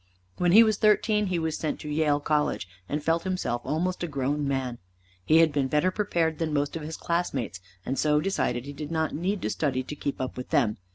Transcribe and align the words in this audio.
When 0.37 0.51
he 0.51 0.63
was 0.63 0.77
thirteen 0.77 1.27
he 1.27 1.37
was 1.37 1.55
sent 1.55 1.79
to 1.81 1.87
Yale 1.87 2.19
College, 2.19 2.67
and 2.89 3.03
felt 3.03 3.21
himself 3.21 3.61
almost 3.63 4.01
a 4.01 4.07
grown 4.07 4.47
man. 4.47 4.79
He 5.23 5.37
had 5.37 5.51
been 5.51 5.67
better 5.67 5.91
prepared 5.91 6.39
than 6.39 6.51
most 6.55 6.75
of 6.75 6.81
his 6.81 6.97
classmates, 6.97 7.59
and 7.85 7.99
so 7.99 8.19
decided 8.19 8.65
he 8.65 8.73
did 8.73 8.89
not 8.89 9.13
need 9.13 9.43
to 9.43 9.49
study 9.51 9.83
to 9.83 9.95
keep 9.95 10.19
up 10.19 10.37
with 10.37 10.49
them. 10.49 10.77